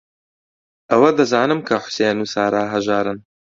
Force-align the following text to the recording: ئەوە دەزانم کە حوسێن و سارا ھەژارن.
ئەوە 0.89 1.09
دەزانم 1.17 1.59
کە 1.67 1.75
حوسێن 1.83 2.17
و 2.19 2.29
سارا 2.33 2.63
ھەژارن. 2.73 3.19